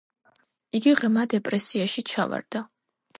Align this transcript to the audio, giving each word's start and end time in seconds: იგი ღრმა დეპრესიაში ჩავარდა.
იგი 0.79 0.93
ღრმა 0.99 1.25
დეპრესიაში 1.33 2.05
ჩავარდა. 2.13 2.63